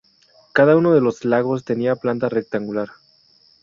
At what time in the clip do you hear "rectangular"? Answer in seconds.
2.27-2.89